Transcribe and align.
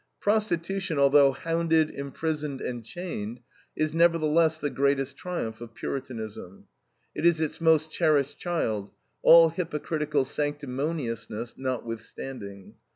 Prostitution, 0.19 0.97
although 0.97 1.31
hounded, 1.31 1.91
imprisoned, 1.91 2.59
and 2.59 2.83
chained, 2.83 3.39
is 3.75 3.93
nevertheless 3.93 4.57
the 4.57 4.71
greatest 4.71 5.15
triumph 5.15 5.61
of 5.61 5.75
Puritanism. 5.75 6.65
It 7.13 7.23
is 7.23 7.39
its 7.39 7.61
most 7.61 7.91
cherished 7.91 8.39
child, 8.39 8.89
all 9.21 9.49
hypocritical 9.49 10.25
sanctimoniousness 10.25 11.55
notwithstanding. 11.55 12.73